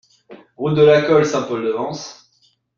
Route 0.57 0.73
de 0.77 0.81
la 0.81 1.03
Colle, 1.05 1.27
Saint-Paul-de-Vence 1.27 2.27